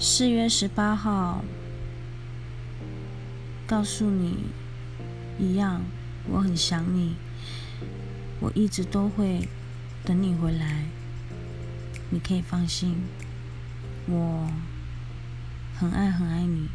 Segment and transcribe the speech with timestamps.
[0.00, 1.42] 四月十八号
[3.66, 4.44] 告诉你
[5.40, 5.82] 一样
[6.30, 7.16] 我很想你
[8.38, 9.48] 我一直都会
[10.04, 10.84] 等你回来
[12.10, 12.94] 你可以放心
[14.06, 14.48] 我
[15.76, 16.68] 很爱很爱你。